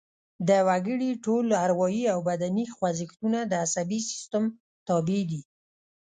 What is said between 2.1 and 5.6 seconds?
او بدني خوځښتونه د عصبي سیستم تابع دي